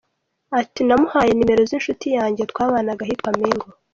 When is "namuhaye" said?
0.87-1.31